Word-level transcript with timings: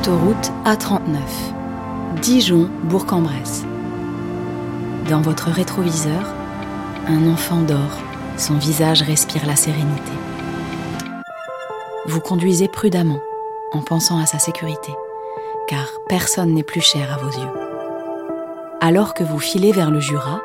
autoroute 0.00 0.50
A39, 0.64 1.18
Dijon-Bourg-en-Bresse. 2.22 3.64
Dans 5.10 5.20
votre 5.20 5.50
rétroviseur, 5.50 6.34
un 7.06 7.30
enfant 7.30 7.60
dort, 7.60 7.98
son 8.38 8.54
visage 8.54 9.02
respire 9.02 9.44
la 9.44 9.56
sérénité. 9.56 10.12
Vous 12.06 12.20
conduisez 12.20 12.66
prudemment, 12.66 13.20
en 13.72 13.82
pensant 13.82 14.18
à 14.18 14.24
sa 14.24 14.38
sécurité, 14.38 14.94
car 15.68 15.86
personne 16.08 16.54
n'est 16.54 16.62
plus 16.62 16.80
cher 16.80 17.12
à 17.12 17.18
vos 17.18 17.38
yeux. 17.38 17.52
Alors 18.80 19.12
que 19.12 19.22
vous 19.22 19.38
filez 19.38 19.72
vers 19.72 19.90
le 19.90 20.00
Jura, 20.00 20.40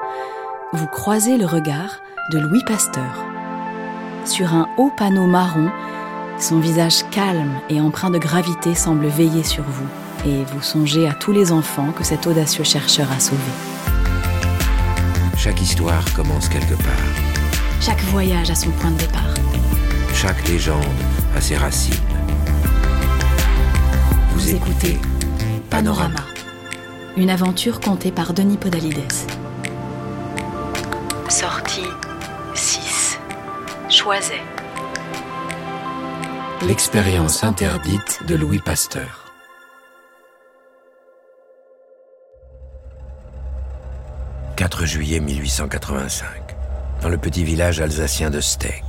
vous 0.74 0.88
croisez 0.88 1.38
le 1.38 1.46
regard 1.46 2.02
de 2.34 2.40
Louis 2.40 2.64
Pasteur. 2.68 3.24
Sur 4.26 4.54
un 4.54 4.68
haut 4.76 4.92
panneau 4.98 5.28
marron, 5.28 5.70
son 6.40 6.60
visage 6.60 7.08
calme 7.12 7.60
et 7.70 7.80
empreint 7.80 8.10
de 8.10 8.18
gravité 8.18 8.76
semble 8.76 9.08
veiller 9.08 9.44
sur 9.44 9.64
vous, 9.64 9.88
et 10.26 10.44
vous 10.44 10.62
songez 10.62 11.08
à 11.08 11.14
tous 11.14 11.32
les 11.32 11.52
enfants 11.52 11.92
que 11.92 12.04
cet 12.04 12.28
audacieux 12.28 12.64
chercheur 12.64 13.12
a 13.12 13.20
sauvés. 13.20 13.40
Chaque 15.38 15.62
histoire 15.62 16.04
commence 16.14 16.50
quelque 16.50 16.76
part. 16.76 16.94
Chaque 17.82 18.02
voyage 18.06 18.50
a 18.50 18.56
son 18.56 18.72
point 18.72 18.92
de 18.92 18.98
départ. 18.98 19.34
Chaque 20.14 20.48
légende 20.48 20.84
a 21.36 21.42
ses 21.42 21.56
racines. 21.56 21.94
Vous, 24.32 24.50
écoutez 24.50 25.00
Panorama, 25.70 26.22
une 27.16 27.30
aventure 27.30 27.80
contée 27.80 28.12
par 28.12 28.34
Denis 28.34 28.58
Podalides. 28.58 29.14
Sortie 31.30 31.82
6. 32.54 33.20
Choiset. 33.90 34.42
L'expérience 36.64 37.44
interdite 37.44 38.22
de 38.28 38.36
Louis 38.36 38.60
Pasteur. 38.60 39.34
«4 44.56 44.86
juillet 44.86 45.20
1885, 45.20 46.28
dans 47.02 47.10
le 47.10 47.18
petit 47.18 47.44
village 47.44 47.82
alsacien 47.82 48.30
de 48.30 48.40
Steg. 48.40 48.84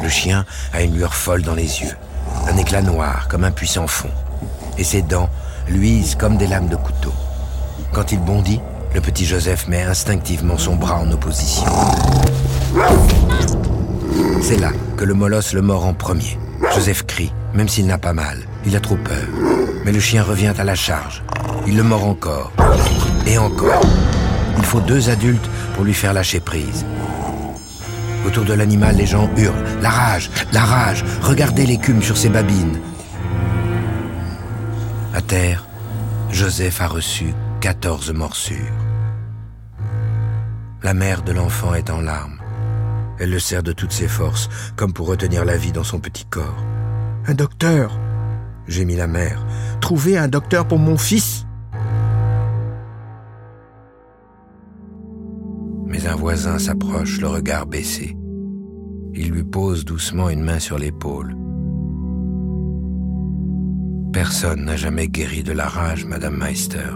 Le 0.00 0.08
chien 0.08 0.46
a 0.72 0.82
une 0.82 0.94
lueur 0.94 1.14
folle 1.14 1.42
dans 1.42 1.56
les 1.56 1.82
yeux, 1.82 1.96
un 2.46 2.56
éclat 2.56 2.82
noir 2.82 3.26
comme 3.28 3.42
un 3.44 3.50
puissant 3.50 3.88
fond, 3.88 4.12
et 4.78 4.84
ses 4.84 5.02
dents 5.02 5.28
luisent 5.66 6.14
comme 6.14 6.36
des 6.36 6.46
lames 6.46 6.68
de 6.68 6.76
couteau. 6.76 7.12
Quand 7.92 8.12
il 8.12 8.20
bondit, 8.20 8.60
le 8.94 9.00
petit 9.00 9.26
Joseph 9.26 9.66
met 9.66 9.82
instinctivement 9.82 10.58
son 10.58 10.76
bras 10.76 11.00
en 11.00 11.10
opposition. 11.10 11.66
C'est 14.40 14.56
là 14.60 14.72
que 14.96 15.04
le 15.04 15.14
molosse 15.14 15.52
le 15.52 15.62
mord 15.62 15.84
en 15.84 15.94
premier. 15.94 16.38
Joseph 16.74 17.04
crie, 17.06 17.32
même 17.54 17.68
s'il 17.68 17.86
n'a 17.86 17.98
pas 17.98 18.12
mal. 18.12 18.38
Il 18.64 18.76
a 18.76 18.80
trop 18.80 18.96
peur. 18.96 19.26
Mais 19.84 19.92
le 19.92 20.00
chien 20.00 20.22
revient 20.22 20.52
à 20.58 20.64
la 20.64 20.74
charge. 20.74 21.22
Il 21.66 21.76
le 21.76 21.82
mord 21.82 22.04
encore. 22.04 22.52
Et 23.26 23.38
encore. 23.38 23.82
Il 24.56 24.64
faut 24.64 24.80
deux 24.80 25.10
adultes 25.10 25.48
pour 25.74 25.84
lui 25.84 25.94
faire 25.94 26.12
lâcher 26.12 26.40
prise. 26.40 26.84
Autour 28.26 28.44
de 28.44 28.52
l'animal, 28.52 28.96
les 28.96 29.06
gens 29.06 29.30
hurlent. 29.36 29.64
La 29.80 29.90
rage, 29.90 30.30
la 30.52 30.64
rage, 30.64 31.04
regardez 31.22 31.66
l'écume 31.66 32.02
sur 32.02 32.16
ses 32.16 32.28
babines. 32.28 32.78
À 35.14 35.20
terre, 35.20 35.66
Joseph 36.30 36.80
a 36.80 36.86
reçu 36.86 37.34
14 37.60 38.12
morsures. 38.12 38.56
La 40.82 40.94
mère 40.94 41.22
de 41.22 41.32
l'enfant 41.32 41.74
est 41.74 41.90
en 41.90 42.00
larmes. 42.00 42.37
Elle 43.18 43.30
le 43.30 43.38
serre 43.38 43.62
de 43.62 43.72
toutes 43.72 43.92
ses 43.92 44.08
forces, 44.08 44.48
comme 44.76 44.92
pour 44.92 45.08
retenir 45.08 45.44
la 45.44 45.56
vie 45.56 45.72
dans 45.72 45.84
son 45.84 45.98
petit 45.98 46.24
corps. 46.24 46.64
Un 47.26 47.34
docteur 47.34 47.98
gémit 48.66 48.96
la 48.96 49.06
mère. 49.06 49.44
Trouvez 49.80 50.16
un 50.16 50.28
docteur 50.28 50.68
pour 50.68 50.78
mon 50.78 50.96
fils 50.96 51.44
Mais 55.86 56.06
un 56.06 56.14
voisin 56.16 56.58
s'approche, 56.58 57.18
le 57.20 57.28
regard 57.28 57.66
baissé. 57.66 58.16
Il 59.14 59.30
lui 59.30 59.42
pose 59.42 59.84
doucement 59.84 60.28
une 60.28 60.44
main 60.44 60.58
sur 60.58 60.78
l'épaule. 60.78 61.34
Personne 64.12 64.64
n'a 64.64 64.76
jamais 64.76 65.08
guéri 65.08 65.42
de 65.42 65.52
la 65.52 65.66
rage, 65.66 66.04
Madame 66.04 66.36
Meister. 66.36 66.92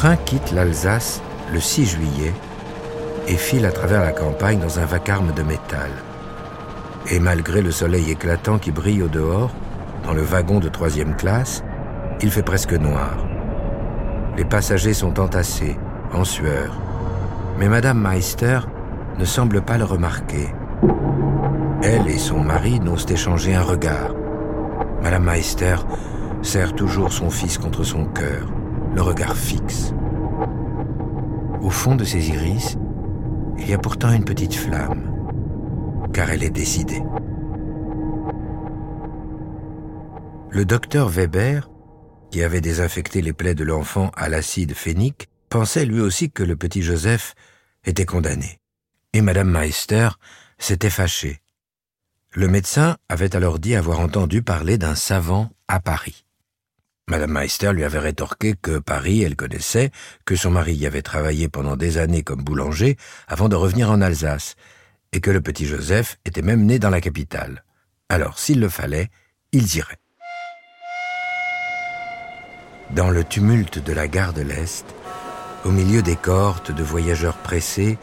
Train 0.00 0.16
quitte 0.16 0.52
l'Alsace 0.52 1.20
le 1.52 1.60
6 1.60 1.84
juillet 1.84 2.32
et 3.28 3.36
file 3.36 3.66
à 3.66 3.70
travers 3.70 4.00
la 4.00 4.12
campagne 4.12 4.58
dans 4.58 4.78
un 4.78 4.86
vacarme 4.86 5.34
de 5.34 5.42
métal. 5.42 5.90
Et 7.10 7.20
malgré 7.20 7.60
le 7.60 7.70
soleil 7.70 8.10
éclatant 8.10 8.56
qui 8.56 8.70
brille 8.70 9.02
au 9.02 9.08
dehors, 9.08 9.50
dans 10.06 10.14
le 10.14 10.22
wagon 10.22 10.58
de 10.58 10.70
troisième 10.70 11.16
classe, 11.16 11.62
il 12.22 12.30
fait 12.30 12.42
presque 12.42 12.72
noir. 12.72 13.26
Les 14.38 14.46
passagers 14.46 14.94
sont 14.94 15.20
entassés, 15.20 15.76
en 16.14 16.24
sueur. 16.24 16.80
Mais 17.58 17.68
Madame 17.68 18.00
Meister 18.00 18.60
ne 19.18 19.26
semble 19.26 19.60
pas 19.60 19.76
le 19.76 19.84
remarquer. 19.84 20.48
Elle 21.82 22.08
et 22.08 22.16
son 22.16 22.40
mari 22.42 22.80
n'osent 22.80 23.10
échanger 23.10 23.54
un 23.54 23.64
regard. 23.64 24.14
Madame 25.02 25.24
Meister 25.24 25.76
serre 26.40 26.74
toujours 26.74 27.12
son 27.12 27.28
fils 27.28 27.58
contre 27.58 27.84
son 27.84 28.06
cœur, 28.06 28.46
le 28.94 29.02
regard 29.02 29.36
fixe. 29.36 29.92
Au 31.60 31.70
fond 31.70 31.94
de 31.94 32.04
ses 32.04 32.28
iris, 32.30 32.76
il 33.58 33.68
y 33.68 33.74
a 33.74 33.78
pourtant 33.78 34.12
une 34.12 34.24
petite 34.24 34.54
flamme, 34.54 35.12
car 36.12 36.30
elle 36.30 36.42
est 36.42 36.50
décidée. 36.50 37.02
Le 40.50 40.64
docteur 40.64 41.08
Weber, 41.08 41.70
qui 42.30 42.42
avait 42.42 42.60
désinfecté 42.60 43.22
les 43.22 43.32
plaies 43.32 43.54
de 43.54 43.64
l'enfant 43.64 44.10
à 44.16 44.28
l'acide 44.28 44.74
phénique, 44.74 45.28
pensait 45.48 45.84
lui 45.84 46.00
aussi 46.00 46.30
que 46.30 46.42
le 46.42 46.56
petit 46.56 46.82
Joseph 46.82 47.34
était 47.84 48.06
condamné. 48.06 48.58
Et 49.12 49.20
Madame 49.20 49.50
Meister 49.50 50.08
s'était 50.58 50.90
fâchée. 50.90 51.40
Le 52.32 52.48
médecin 52.48 52.96
avait 53.08 53.34
alors 53.34 53.58
dit 53.58 53.74
avoir 53.74 54.00
entendu 54.00 54.42
parler 54.42 54.78
d'un 54.78 54.94
savant 54.94 55.50
à 55.66 55.80
Paris. 55.80 56.24
Madame 57.10 57.32
Meister 57.32 57.72
lui 57.72 57.82
avait 57.82 57.98
rétorqué 57.98 58.54
que 58.54 58.78
Paris, 58.78 59.22
elle 59.22 59.34
connaissait, 59.34 59.90
que 60.24 60.36
son 60.36 60.52
mari 60.52 60.76
y 60.76 60.86
avait 60.86 61.02
travaillé 61.02 61.48
pendant 61.48 61.74
des 61.74 61.98
années 61.98 62.22
comme 62.22 62.44
boulanger 62.44 62.96
avant 63.26 63.48
de 63.48 63.56
revenir 63.56 63.90
en 63.90 64.00
Alsace, 64.00 64.54
et 65.12 65.20
que 65.20 65.32
le 65.32 65.40
petit 65.40 65.66
Joseph 65.66 66.20
était 66.24 66.40
même 66.40 66.64
né 66.64 66.78
dans 66.78 66.88
la 66.88 67.00
capitale. 67.00 67.64
Alors, 68.08 68.38
s'il 68.38 68.60
le 68.60 68.68
fallait, 68.68 69.08
ils 69.50 69.74
iraient. 69.74 69.98
Dans 72.90 73.10
le 73.10 73.24
tumulte 73.24 73.82
de 73.82 73.92
la 73.92 74.06
gare 74.06 74.32
de 74.32 74.42
l'Est, 74.42 74.86
au 75.64 75.72
milieu 75.72 76.02
des 76.02 76.14
cohortes 76.14 76.70
de 76.70 76.84
voyageurs 76.84 77.38
pressés, 77.38 77.98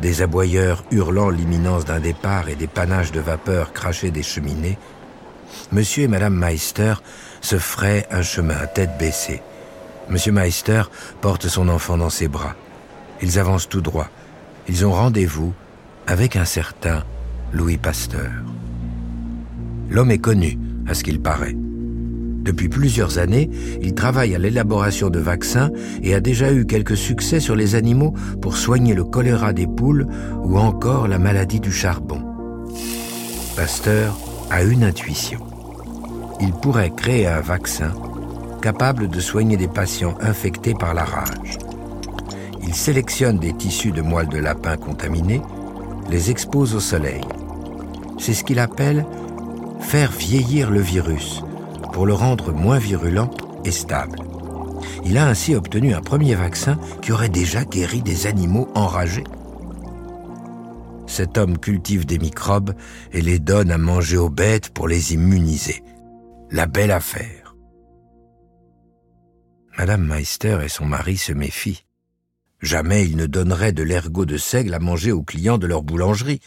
des 0.00 0.22
aboyeurs 0.22 0.84
hurlant 0.92 1.30
l'imminence 1.30 1.86
d'un 1.86 1.98
départ 1.98 2.48
et 2.48 2.54
des 2.54 2.68
panaches 2.68 3.10
de 3.10 3.20
vapeur 3.20 3.72
crachés 3.72 4.12
des 4.12 4.22
cheminées, 4.22 4.78
Monsieur 5.72 6.04
et 6.04 6.08
Madame 6.08 6.34
Meister 6.34 6.94
se 7.44 7.56
feraient 7.58 8.06
un 8.10 8.22
chemin 8.22 8.66
tête 8.74 8.96
baissée. 8.98 9.42
Monsieur 10.08 10.32
Meister 10.32 10.84
porte 11.20 11.46
son 11.46 11.68
enfant 11.68 11.98
dans 11.98 12.10
ses 12.10 12.26
bras. 12.26 12.54
Ils 13.20 13.38
avancent 13.38 13.68
tout 13.68 13.82
droit. 13.82 14.08
Ils 14.68 14.86
ont 14.86 14.92
rendez-vous 14.92 15.52
avec 16.06 16.36
un 16.36 16.46
certain 16.46 17.04
Louis 17.52 17.76
Pasteur. 17.76 18.30
L'homme 19.90 20.10
est 20.10 20.18
connu, 20.18 20.58
à 20.88 20.94
ce 20.94 21.04
qu'il 21.04 21.20
paraît. 21.20 21.54
Depuis 21.54 22.68
plusieurs 22.68 23.18
années, 23.18 23.50
il 23.80 23.94
travaille 23.94 24.34
à 24.34 24.38
l'élaboration 24.38 25.10
de 25.10 25.18
vaccins 25.18 25.70
et 26.02 26.14
a 26.14 26.20
déjà 26.20 26.52
eu 26.52 26.66
quelques 26.66 26.96
succès 26.96 27.40
sur 27.40 27.56
les 27.56 27.74
animaux 27.74 28.14
pour 28.40 28.56
soigner 28.56 28.94
le 28.94 29.04
choléra 29.04 29.52
des 29.52 29.66
poules 29.66 30.06
ou 30.42 30.58
encore 30.58 31.08
la 31.08 31.18
maladie 31.18 31.60
du 31.60 31.72
charbon. 31.72 32.22
Pasteur 33.56 34.18
a 34.50 34.62
une 34.62 34.84
intuition. 34.84 35.53
Il 36.40 36.52
pourrait 36.52 36.90
créer 36.90 37.26
un 37.26 37.40
vaccin 37.40 37.92
capable 38.60 39.08
de 39.08 39.20
soigner 39.20 39.56
des 39.56 39.68
patients 39.68 40.16
infectés 40.20 40.74
par 40.74 40.94
la 40.94 41.04
rage. 41.04 41.58
Il 42.62 42.74
sélectionne 42.74 43.38
des 43.38 43.52
tissus 43.52 43.92
de 43.92 44.02
moelle 44.02 44.28
de 44.28 44.38
lapin 44.38 44.76
contaminés, 44.76 45.42
les 46.10 46.30
expose 46.30 46.74
au 46.74 46.80
soleil. 46.80 47.20
C'est 48.18 48.34
ce 48.34 48.42
qu'il 48.42 48.58
appelle 48.58 49.04
faire 49.80 50.10
vieillir 50.10 50.70
le 50.70 50.80
virus 50.80 51.42
pour 51.92 52.06
le 52.06 52.14
rendre 52.14 52.52
moins 52.52 52.78
virulent 52.78 53.30
et 53.64 53.70
stable. 53.70 54.18
Il 55.04 55.18
a 55.18 55.28
ainsi 55.28 55.54
obtenu 55.54 55.94
un 55.94 56.00
premier 56.00 56.34
vaccin 56.34 56.78
qui 57.02 57.12
aurait 57.12 57.28
déjà 57.28 57.64
guéri 57.64 58.02
des 58.02 58.26
animaux 58.26 58.68
enragés. 58.74 59.24
cet 61.06 61.38
homme 61.38 61.58
cultive 61.58 62.06
des 62.06 62.18
microbes 62.18 62.74
et 63.12 63.20
les 63.20 63.38
donne 63.38 63.70
à 63.70 63.78
manger 63.78 64.16
aux 64.16 64.30
bêtes 64.30 64.70
pour 64.70 64.88
les 64.88 65.14
immuniser. 65.14 65.83
La 66.50 66.66
belle 66.66 66.90
affaire. 66.90 67.56
Madame 69.76 70.06
Meister 70.06 70.60
et 70.62 70.68
son 70.68 70.84
mari 70.84 71.16
se 71.16 71.32
méfient. 71.32 71.84
Jamais 72.60 73.04
ils 73.06 73.16
ne 73.16 73.26
donneraient 73.26 73.72
de 73.72 73.82
l'ergot 73.82 74.24
de 74.24 74.36
seigle 74.36 74.74
à 74.74 74.78
manger 74.78 75.10
aux 75.10 75.22
clients 75.22 75.58
de 75.58 75.66
leur 75.66 75.82
boulangerie. 75.82 76.40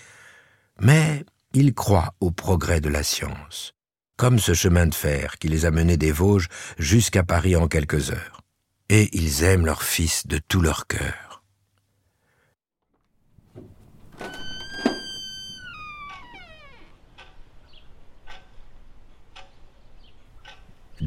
Mais 0.79 1.25
ils 1.53 1.73
croient 1.73 2.13
au 2.19 2.31
progrès 2.31 2.79
de 2.79 2.89
la 2.89 3.03
science, 3.03 3.73
comme 4.15 4.39
ce 4.39 4.53
chemin 4.53 4.87
de 4.87 4.95
fer 4.95 5.37
qui 5.39 5.47
les 5.47 5.65
a 5.65 5.71
menés 5.71 5.97
des 5.97 6.11
Vosges 6.11 6.47
jusqu'à 6.77 7.23
Paris 7.23 7.55
en 7.55 7.67
quelques 7.67 8.11
heures. 8.11 8.41
Et 8.89 9.09
ils 9.17 9.43
aiment 9.43 9.65
leur 9.65 9.83
fils 9.83 10.27
de 10.27 10.39
tout 10.47 10.61
leur 10.61 10.87
cœur. 10.87 11.26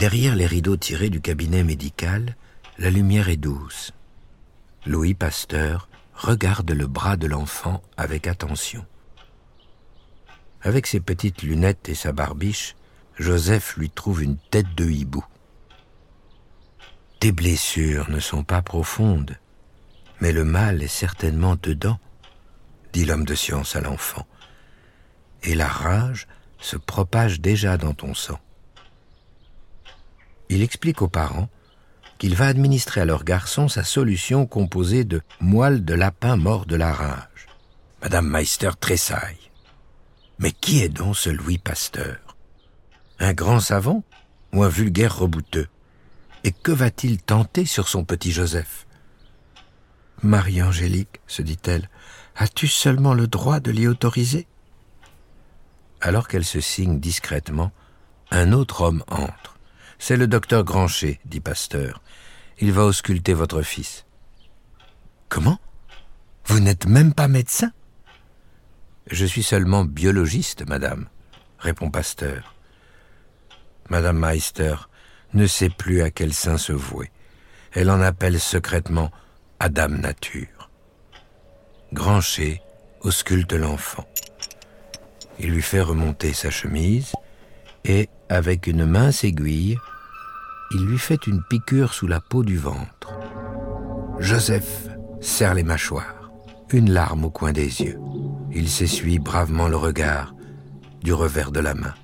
Derrière 0.01 0.35
les 0.35 0.47
rideaux 0.47 0.79
tirés 0.79 1.11
du 1.11 1.21
cabinet 1.21 1.63
médical, 1.63 2.35
la 2.79 2.89
lumière 2.89 3.29
est 3.29 3.37
douce. 3.37 3.93
Louis 4.87 5.13
Pasteur 5.13 5.91
regarde 6.15 6.71
le 6.71 6.87
bras 6.87 7.19
de 7.19 7.27
l'enfant 7.27 7.83
avec 7.99 8.27
attention. 8.27 8.87
Avec 10.63 10.87
ses 10.87 11.01
petites 11.01 11.43
lunettes 11.43 11.91
et 11.91 11.95
sa 11.95 12.13
barbiche, 12.13 12.77
Joseph 13.19 13.77
lui 13.77 13.91
trouve 13.91 14.23
une 14.23 14.39
tête 14.39 14.75
de 14.75 14.89
hibou. 14.89 15.23
Tes 17.19 17.31
blessures 17.31 18.09
ne 18.09 18.21
sont 18.21 18.43
pas 18.43 18.63
profondes, 18.63 19.37
mais 20.23 20.33
le 20.33 20.47
mal 20.47 20.83
est 20.83 20.89
certainement 20.89 21.57
dedans, 21.63 22.01
dit 22.95 23.05
l'homme 23.05 23.27
de 23.27 23.35
science 23.35 23.77
à 23.77 23.83
l'enfant. 23.83 24.27
Et 25.43 25.55
la 25.55 25.69
rage 25.69 26.27
se 26.59 26.79
propage 26.79 27.43
déjà 27.43 27.77
dans 27.77 27.93
ton 27.93 28.15
sang. 28.15 28.41
Il 30.51 30.63
explique 30.63 31.01
aux 31.01 31.09
parents 31.09 31.49
qu'il 32.19 32.35
va 32.35 32.49
administrer 32.49 33.01
à 33.01 33.05
leur 33.05 33.23
garçon 33.23 33.69
sa 33.69 33.85
solution 33.85 34.47
composée 34.47 35.05
de 35.05 35.23
moelle 35.39 35.85
de 35.85 35.95
lapin 35.95 36.37
mort 36.37 36.67
de 36.67 36.75
la 36.75 36.93
rage. 36.93 37.47
Madame 38.03 38.29
Meister 38.29 38.71
tressaille. 38.79 39.39
Mais 40.41 40.51
qui 40.51 40.83
est 40.83 40.89
donc 40.89 41.17
ce 41.17 41.31
Louis 41.31 41.59
Pasteur? 41.59 42.19
Un 43.21 43.33
grand 43.33 43.61
savant 43.61 44.03
ou 44.53 44.65
un 44.65 44.69
vulgaire 44.69 45.17
rebouteux? 45.17 45.69
Et 46.43 46.51
que 46.51 46.73
va-t-il 46.73 47.23
tenter 47.23 47.65
sur 47.65 47.89
son 47.89 48.05
petit 48.05 48.33
Joseph? 48.33 48.89
Marie-Angélique, 50.23 51.21
se 51.29 51.43
dit-elle, 51.43 51.89
as-tu 52.35 52.67
seulement 52.67 53.15
le 53.15 53.29
droit 53.29 53.61
de 53.61 53.71
l'y 53.71 53.87
autoriser? 53.87 54.49
Alors 56.01 56.27
qu'elle 56.27 56.45
se 56.45 56.61
signe 56.61 56.99
discrètement, 56.99 57.71
un 58.33 58.53
autre 58.53 58.81
homme 58.81 59.05
entre. 59.09 59.60
C'est 60.03 60.17
le 60.17 60.27
docteur 60.27 60.65
Grancher, 60.65 61.21
dit 61.27 61.41
Pasteur. 61.41 62.01
Il 62.59 62.73
va 62.73 62.85
ausculter 62.85 63.35
votre 63.35 63.61
fils. 63.61 64.07
Comment? 65.29 65.59
Vous 66.47 66.59
n'êtes 66.59 66.87
même 66.87 67.13
pas 67.13 67.29
médecin? 67.29 67.71
Je 69.11 69.27
suis 69.27 69.43
seulement 69.43 69.85
biologiste, 69.85 70.67
madame, 70.67 71.07
répond 71.59 71.91
Pasteur. 71.91 72.55
Madame 73.91 74.19
Meister 74.19 74.75
ne 75.35 75.47
sait 75.47 75.69
plus 75.69 76.01
à 76.01 76.11
quel 76.11 76.33
saint 76.33 76.59
se 76.59 76.73
vouer. 76.73 77.13
Elle 77.73 77.91
en 77.91 78.01
appelle 78.01 78.41
secrètement 78.41 79.11
à 79.59 79.69
Dame 79.69 80.01
Nature. 80.01 80.71
Grancher 81.93 82.63
ausculte 83.03 83.53
l'enfant. 83.53 84.09
Il 85.39 85.51
lui 85.51 85.63
fait 85.63 85.83
remonter 85.83 86.33
sa 86.33 86.51
chemise 86.51 87.13
et, 87.85 88.09
avec 88.31 88.67
une 88.67 88.87
mince 88.87 89.25
aiguille, 89.25 89.77
il 90.73 90.87
lui 90.87 90.99
fait 90.99 91.27
une 91.27 91.43
piqûre 91.43 91.93
sous 91.93 92.07
la 92.07 92.21
peau 92.21 92.43
du 92.43 92.57
ventre. 92.57 93.13
Joseph 94.19 94.89
serre 95.21 95.55
les 95.55 95.65
mâchoires, 95.65 96.31
une 96.71 96.91
larme 96.91 97.25
au 97.25 97.31
coin 97.31 97.53
des 97.53 97.83
yeux. 97.83 97.99
Il 98.53 98.69
s'essuie 98.69 99.19
bravement 99.19 99.69
le 99.69 99.77
regard 99.77 100.35
du 101.03 101.13
revers 101.13 101.51
de 101.51 101.61
la 101.61 101.75
main. 101.75 101.95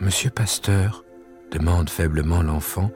Monsieur 0.00 0.30
Pasteur, 0.30 1.04
demande 1.50 1.88
faiblement 1.88 2.42
l'enfant, 2.42 2.90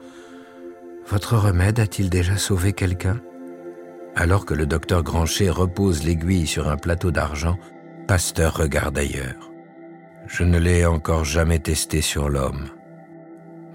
votre 1.07 1.35
remède 1.35 1.79
a-t-il 1.79 2.09
déjà 2.09 2.37
sauvé 2.37 2.73
quelqu'un? 2.73 3.19
Alors 4.15 4.45
que 4.45 4.53
le 4.53 4.65
docteur 4.65 5.03
Grancher 5.03 5.49
repose 5.49 6.03
l'aiguille 6.03 6.45
sur 6.45 6.69
un 6.69 6.77
plateau 6.77 7.11
d'argent, 7.11 7.57
Pasteur 8.07 8.55
regarde 8.55 8.97
ailleurs. 8.97 9.50
Je 10.27 10.43
ne 10.43 10.57
l'ai 10.57 10.85
encore 10.85 11.25
jamais 11.25 11.59
testé 11.59 12.01
sur 12.01 12.29
l'homme. 12.29 12.69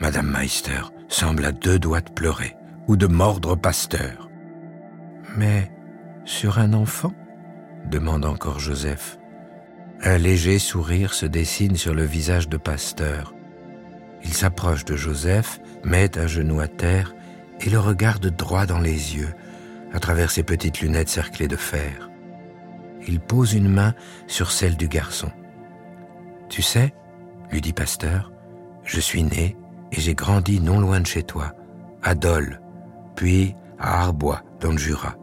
Madame 0.01 0.31
Meister 0.31 0.81
semble 1.09 1.45
à 1.45 1.53
deux 1.53 1.79
doigts 1.79 2.01
de 2.01 2.11
pleurer 2.11 2.57
ou 2.87 2.97
de 2.97 3.07
mordre 3.07 3.57
Pasteur. 3.57 4.31
Mais 5.37 5.71
sur 6.25 6.59
un 6.59 6.73
enfant? 6.73 7.13
Demande 7.91 8.25
encore 8.25 8.59
Joseph. 8.59 9.19
Un 10.03 10.19
léger 10.19 10.59
sourire 10.59 11.15
se 11.15 11.27
dessine 11.27 11.77
sur 11.77 11.95
le 11.95 12.05
visage 12.05 12.49
de 12.49 12.57
Pasteur. 12.57 13.35
Il 14.25 14.33
s'approche 14.33 14.85
de 14.85 14.97
Joseph, 14.97 15.61
met 15.85 16.19
un 16.19 16.27
genou 16.27 16.61
à 16.61 16.69
terre 16.69 17.15
et 17.61 17.71
le 17.71 17.79
regarde 17.79 18.27
droit 18.27 18.67
dans 18.67 18.81
les 18.81 19.17
yeux, 19.17 19.33
à 19.93 20.01
travers 20.01 20.31
ses 20.31 20.43
petites 20.43 20.81
lunettes 20.81 21.09
cerclées 21.09 21.49
de 21.49 21.57
fer. 21.57 22.11
Il 23.07 23.21
pose 23.21 23.55
une 23.55 23.69
main 23.69 23.95
sur 24.27 24.51
celle 24.51 24.77
du 24.77 24.89
garçon. 24.89 25.31
Tu 26.49 26.63
sais, 26.63 26.95
lui 27.51 27.61
dit 27.61 27.73
Pasteur, 27.73 28.33
je 28.85 29.01
suis 29.01 29.23
né 29.23 29.57
et 29.93 30.01
j'ai 30.01 30.15
grandi 30.15 30.61
non 30.61 30.81
loin 30.81 31.01
de 31.01 31.07
chez 31.07 31.23
toi, 31.23 31.53
à 32.03 32.15
Dole, 32.15 32.61
puis 33.15 33.55
à 33.79 34.03
Arbois, 34.03 34.43
dans 34.61 34.73
le 34.73 34.79
Jura. 34.79 35.17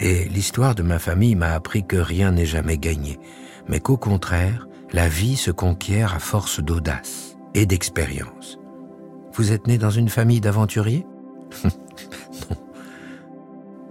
Et 0.00 0.24
l'histoire 0.28 0.74
de 0.74 0.82
ma 0.82 0.98
famille 0.98 1.34
m'a 1.34 1.52
appris 1.52 1.86
que 1.86 1.96
rien 1.96 2.32
n'est 2.32 2.46
jamais 2.46 2.78
gagné, 2.78 3.18
mais 3.66 3.80
qu'au 3.80 3.96
contraire, 3.96 4.68
la 4.92 5.08
vie 5.08 5.36
se 5.36 5.50
conquiert 5.50 6.14
à 6.14 6.18
force 6.18 6.60
d'audace 6.60 7.36
et 7.54 7.66
d'expérience. 7.66 8.58
Vous 9.32 9.52
êtes 9.52 9.66
né 9.66 9.78
dans 9.78 9.90
une 9.90 10.08
famille 10.08 10.40
d'aventuriers? 10.40 11.06
Non. 12.50 12.56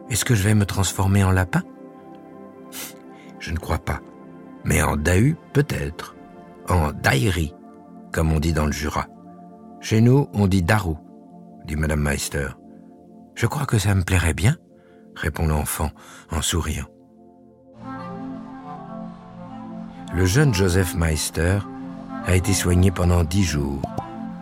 Est-ce 0.10 0.24
que 0.24 0.36
je 0.36 0.44
vais 0.44 0.54
me 0.54 0.68
transformer 0.68 1.24
en 1.24 1.32
lapin? 1.32 1.64
Je 3.40 3.52
ne 3.52 3.58
crois 3.58 3.80
pas. 3.80 4.02
Mais 4.66 4.82
en 4.82 4.98
Dahu, 4.98 5.38
peut-être. 5.54 6.16
En 6.68 6.92
Daïri, 6.92 7.54
comme 8.12 8.34
on 8.34 8.40
dit 8.40 8.54
dans 8.54 8.66
le 8.66 8.72
Jura. 8.72 9.06
Chez 9.80 10.02
nous, 10.02 10.28
on 10.34 10.48
dit 10.48 10.64
Darou, 10.64 10.98
dit 11.66 11.76
Madame 11.76 12.02
Meister. 12.02 12.48
Je 13.36 13.46
crois 13.46 13.68
que 13.68 13.78
ça 13.78 13.94
me 13.94 14.04
plairait 14.04 14.34
bien, 14.34 14.58
répond 15.16 15.46
l'enfant 15.46 15.92
en 16.32 16.42
souriant. 16.42 16.88
Le 20.16 20.26
jeune 20.26 20.54
Joseph 20.54 20.96
Meister 20.96 21.60
a 22.26 22.36
été 22.36 22.54
soigné 22.54 22.90
pendant 22.90 23.24
dix 23.24 23.44
jours, 23.44 23.82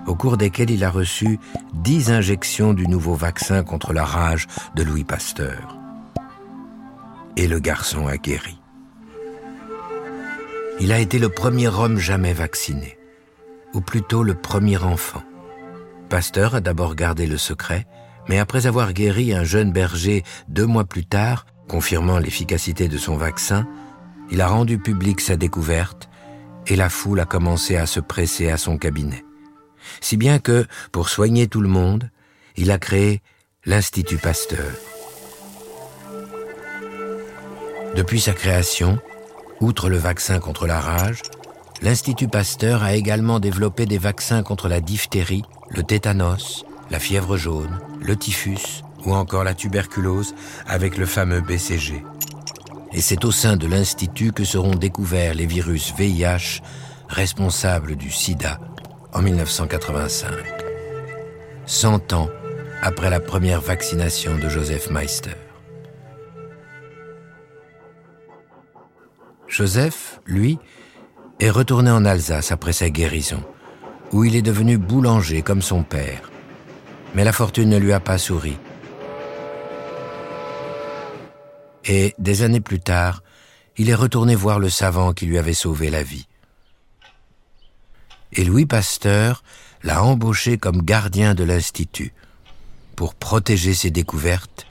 au 0.08 0.16
cours 0.16 0.38
desquels 0.38 0.72
il 0.72 0.84
a 0.86 0.90
reçu 0.90 1.40
dix 1.74 2.12
injections 2.12 2.74
du 2.74 2.88
nouveau 2.88 3.16
vaccin 3.16 3.64
contre 3.64 3.92
la 3.92 4.06
rage 4.06 4.48
de 4.76 4.84
Louis 4.84 5.04
Pasteur. 5.04 5.78
Et 7.36 7.48
le 7.48 7.60
garçon 7.60 8.08
a 8.08 8.18
guéri. 8.18 8.63
Il 10.80 10.92
a 10.92 11.00
été 11.00 11.20
le 11.20 11.30
premier 11.30 11.68
homme 11.68 11.98
jamais 11.98 12.34
vacciné, 12.34 12.98
ou 13.74 13.82
plutôt 13.82 14.24
le 14.24 14.34
premier 14.34 14.78
enfant. 14.78 15.24
Pasteur 16.10 16.56
a 16.56 16.62
d'abord 16.62 16.96
gardé 16.96 17.26
le 17.26 17.38
secret, 17.38 17.88
mais 18.28 18.40
après 18.40 18.68
avoir 18.68 18.94
guéri 18.94 19.34
un 19.34 19.44
jeune 19.44 19.72
berger 19.72 20.24
deux 20.48 20.66
mois 20.66 20.86
plus 20.86 21.06
tard, 21.06 21.46
confirmant 21.68 22.20
l'efficacité 22.20 22.88
de 22.88 22.98
son 22.98 23.16
vaccin, 23.16 23.68
il 24.32 24.42
a 24.42 24.48
rendu 24.48 24.78
public 24.78 25.22
sa 25.22 25.36
découverte 25.36 26.10
et 26.68 26.76
la 26.76 26.90
foule 26.90 27.20
a 27.20 27.26
commencé 27.26 27.76
à 27.76 27.86
se 27.86 28.00
presser 28.00 28.50
à 28.50 28.58
son 28.58 28.78
cabinet. 28.78 29.24
Si 30.02 30.18
bien 30.18 30.40
que, 30.40 30.66
pour 30.92 31.10
soigner 31.10 31.48
tout 31.48 31.62
le 31.62 31.68
monde, 31.68 32.10
il 32.56 32.72
a 32.72 32.78
créé 32.78 33.22
l'Institut 33.66 34.18
Pasteur. 34.18 34.72
Depuis 37.96 38.22
sa 38.22 38.34
création, 38.34 39.00
Outre 39.62 39.90
le 39.90 39.98
vaccin 39.98 40.40
contre 40.40 40.68
la 40.68 40.80
rage, 40.80 41.22
l'Institut 41.82 42.28
Pasteur 42.28 42.84
a 42.84 42.96
également 42.96 43.40
développé 43.40 43.86
des 43.86 43.98
vaccins 43.98 44.44
contre 44.44 44.68
la 44.68 44.82
diphtérie, 44.82 45.44
le 45.70 45.84
tétanos, 45.84 46.66
la 46.90 47.00
fièvre 47.00 47.38
jaune, 47.38 47.80
le 48.02 48.16
typhus 48.16 48.84
ou 49.06 49.14
encore 49.14 49.44
la 49.44 49.54
tuberculose 49.54 50.36
avec 50.68 50.98
le 50.98 51.06
fameux 51.06 51.42
BCG. 51.42 52.04
Et 52.94 53.02
c'est 53.02 53.26
au 53.26 53.32
sein 53.32 53.58
de 53.58 53.68
l'Institut 53.68 54.32
que 54.32 54.44
seront 54.44 54.76
découverts 54.76 55.34
les 55.34 55.46
virus 55.46 55.94
VIH 55.98 56.62
responsables 57.10 57.96
du 57.96 58.12
sida 58.12 58.60
en 59.14 59.22
1985. 59.22 60.30
Cent 61.66 62.14
ans 62.14 62.30
après 62.82 63.10
la 63.10 63.20
première 63.20 63.62
vaccination 63.62 64.38
de 64.38 64.50
Joseph 64.50 64.90
Meister. 64.90 65.36
Joseph, 69.54 70.20
lui, 70.26 70.58
est 71.40 71.52
retourné 71.52 71.92
en 71.92 72.06
Alsace 72.06 72.52
après 72.52 72.74
sa 72.74 72.90
guérison, 72.90 73.44
où 74.12 74.24
il 74.24 74.36
est 74.36 74.42
devenu 74.42 74.80
boulanger 74.80 75.44
comme 75.44 75.62
son 75.62 75.84
père. 75.84 76.32
Mais 77.14 77.24
la 77.24 77.32
fortune 77.32 77.70
ne 77.70 77.78
lui 77.78 77.94
a 77.94 78.00
pas 78.00 78.18
souri. 78.18 78.58
Et 81.86 82.16
des 82.18 82.42
années 82.42 82.62
plus 82.62 82.80
tard, 82.80 83.22
il 83.78 83.92
est 83.92 83.96
retourné 83.96 84.34
voir 84.34 84.58
le 84.58 84.70
savant 84.70 85.14
qui 85.14 85.28
lui 85.28 85.38
avait 85.38 85.54
sauvé 85.54 85.92
la 85.92 86.02
vie. 86.02 86.28
Et 88.32 88.46
Louis 88.46 88.66
Pasteur 88.66 89.44
l'a 89.84 90.04
embauché 90.04 90.58
comme 90.58 90.82
gardien 90.82 91.36
de 91.36 91.44
l'Institut 91.44 92.12
pour 92.96 93.14
protéger 93.14 93.76
ses 93.76 93.92
découvertes 93.92 94.66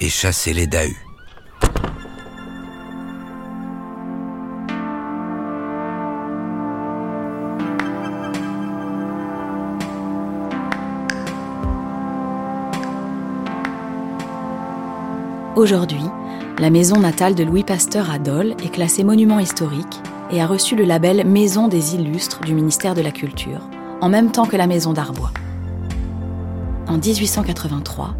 et 0.00 0.08
chasser 0.08 0.54
les 0.54 0.66
dahus. 0.66 1.09
Aujourd'hui, 15.56 16.04
la 16.60 16.70
maison 16.70 17.00
natale 17.00 17.34
de 17.34 17.42
Louis 17.42 17.64
Pasteur 17.64 18.08
à 18.08 18.20
Dole 18.20 18.54
est 18.62 18.70
classée 18.70 19.02
monument 19.02 19.40
historique 19.40 20.00
et 20.30 20.40
a 20.40 20.46
reçu 20.46 20.76
le 20.76 20.84
label 20.84 21.26
Maison 21.26 21.66
des 21.66 21.96
Illustres 21.96 22.40
du 22.42 22.54
ministère 22.54 22.94
de 22.94 23.00
la 23.00 23.10
Culture, 23.10 23.58
en 24.00 24.08
même 24.08 24.30
temps 24.30 24.46
que 24.46 24.56
la 24.56 24.68
maison 24.68 24.92
d'Arbois. 24.92 25.32
En 26.86 26.98
1883, 26.98 28.14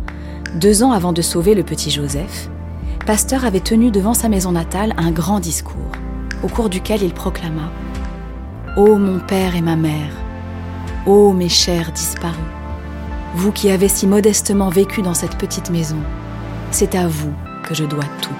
deux 0.57 0.83
ans 0.83 0.91
avant 0.91 1.13
de 1.13 1.23
sauver 1.23 1.55
le 1.55 1.63
petit 1.63 1.93
Joseph, 1.93 2.51
Pasteur 3.07 3.45
avait 3.45 3.61
tenu 3.61 3.93
devant 3.93 4.15
sa 4.15 4.29
maison 4.29 4.51
natale 4.51 4.93
un 4.97 5.13
grand 5.13 5.39
discours, 5.39 5.93
au 6.43 6.49
cours 6.49 6.69
duquel 6.69 7.01
il 7.05 7.15
proclama 7.15 7.71
Ô 8.77 8.97
mon 8.97 9.21
père 9.21 9.55
et 9.55 9.63
ma 9.63 9.77
mère, 9.77 10.13
ô 11.07 11.33
mes 11.33 11.49
chers 11.49 11.93
disparus, 11.93 12.35
vous 13.37 13.53
qui 13.53 13.71
avez 13.71 13.89
si 13.89 14.09
modestement 14.09 14.69
vécu 14.69 15.01
dans 15.01 15.15
cette 15.15 15.39
petite 15.39 15.71
maison, 15.71 15.99
c'est 16.73 16.95
à 16.95 17.09
vous 17.09 17.33
que 17.65 17.75
je 17.75 17.85
dois 17.85 18.05
tout. 18.23 18.31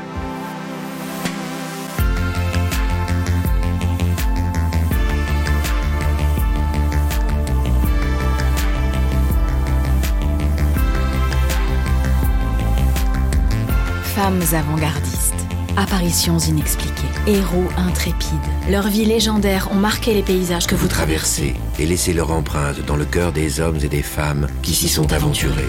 Femmes 14.15 14.43
avant-gardistes, 14.53 15.35
apparitions 15.77 16.39
inexpliquées, 16.39 16.93
héros 17.27 17.65
intrépides, 17.79 18.29
leurs 18.71 18.89
vies 18.89 19.07
légendaires 19.07 19.69
ont 19.73 19.77
marqué 19.77 20.13
les 20.15 20.23
paysages 20.23 20.67
que 20.67 20.75
vous 20.75 20.89
traversez 20.89 21.55
et 21.79 21.87
laissé 21.87 22.13
leur 22.13 22.31
empreinte 22.31 22.85
dans 22.85 22.97
le 22.97 23.07
cœur 23.07 23.33
des 23.33 23.61
hommes 23.61 23.79
et 23.83 23.89
des 23.89 24.03
femmes 24.03 24.47
qui 24.63 24.75
s'y 24.75 24.89
sont 24.89 25.13
aventurés 25.13 25.69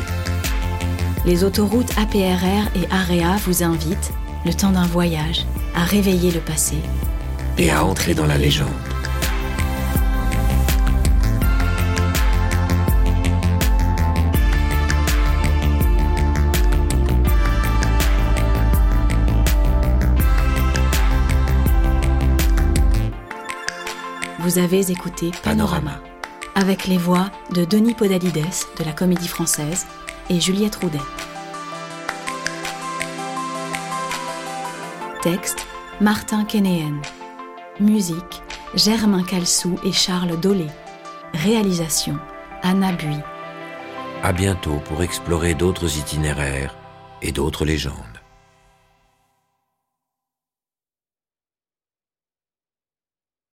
les 1.25 1.44
autoroutes 1.44 1.92
APRR 1.98 2.68
et 2.75 2.88
AREA 2.92 3.38
vous 3.46 3.63
invitent, 3.63 4.12
le 4.46 4.54
temps 4.54 4.72
d'un 4.72 4.88
voyage, 4.88 5.46
à 5.75 5.84
réveiller 5.84 6.32
le 6.32 6.40
passé 6.40 6.78
et 7.58 7.70
à 7.70 7.86
entrer 7.86 8.13
dans 8.13 8.25
la 8.25 8.38
légende. 8.38 8.70
Vous 24.40 24.58
avez 24.58 24.90
écouté 24.92 25.30
Panorama, 25.44 26.01
avec 26.56 26.88
les 26.88 26.98
voix 26.98 27.30
de 27.51 27.63
Denis 27.63 27.94
Podalides 27.94 28.44
de 28.80 28.84
la 28.84 28.92
Comédie 28.92 29.28
Française 29.28 29.86
et 30.30 30.40
Juliette 30.40 30.75
Roudet. 30.75 31.00
Texte 35.22 35.68
Martin 36.00 36.46
Kenéen. 36.46 37.01
Musique 37.80 38.42
Germain 38.75 39.24
Calsou 39.24 39.78
et 39.84 39.92
Charles 39.92 40.40
Dolé. 40.40 40.68
Réalisation 41.34 42.18
Anna 42.63 42.92
Bui. 42.92 43.18
À 44.24 44.34
bientôt 44.34 44.80
pour 44.86 45.04
explorer 45.04 45.54
d'autres 45.54 45.98
itinéraires 45.98 46.75
et 47.22 47.32
d'autres 47.32 47.66
légendes. 47.66 48.11